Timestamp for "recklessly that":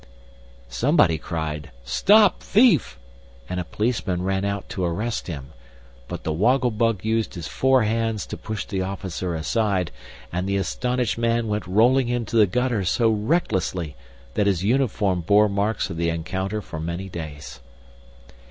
13.11-14.47